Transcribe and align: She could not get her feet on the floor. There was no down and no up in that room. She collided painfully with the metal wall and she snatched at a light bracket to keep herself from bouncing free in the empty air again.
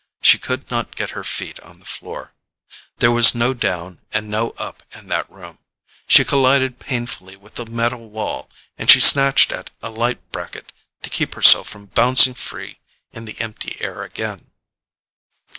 She 0.19 0.39
could 0.39 0.71
not 0.71 0.95
get 0.95 1.11
her 1.11 1.23
feet 1.23 1.59
on 1.59 1.77
the 1.77 1.85
floor. 1.85 2.33
There 2.97 3.11
was 3.11 3.35
no 3.35 3.53
down 3.53 4.01
and 4.11 4.31
no 4.31 4.49
up 4.57 4.81
in 4.93 5.09
that 5.09 5.29
room. 5.29 5.59
She 6.07 6.25
collided 6.25 6.79
painfully 6.79 7.35
with 7.35 7.53
the 7.53 7.67
metal 7.67 8.09
wall 8.09 8.49
and 8.79 8.89
she 8.89 8.99
snatched 8.99 9.51
at 9.51 9.69
a 9.83 9.91
light 9.91 10.31
bracket 10.31 10.73
to 11.03 11.11
keep 11.11 11.35
herself 11.35 11.69
from 11.69 11.85
bouncing 11.85 12.33
free 12.33 12.79
in 13.11 13.25
the 13.25 13.39
empty 13.39 13.77
air 13.79 14.01
again. 14.01 14.49